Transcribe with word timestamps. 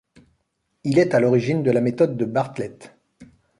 Il 0.83 0.97
est 0.97 1.13
à 1.13 1.19
l'origine 1.19 1.61
de 1.61 1.69
la 1.69 1.79
Méthode 1.79 2.17
de 2.17 2.25
Bartlett. 2.25 2.97